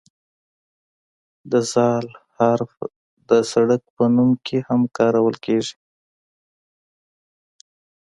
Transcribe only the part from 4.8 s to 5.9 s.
کارول کیږي.